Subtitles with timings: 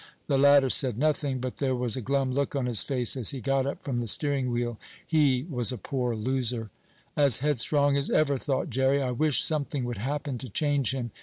[0.25, 3.39] The latter said nothing, but there was a glum look on his face as he
[3.39, 4.79] got up from the steering wheel.
[5.05, 6.71] He was a poor loser.
[7.15, 8.99] "As headstrong as ever," thought Jerry.
[8.99, 11.11] "I wish something would happen to change him.